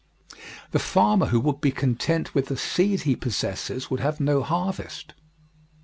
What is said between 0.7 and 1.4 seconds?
The farmer who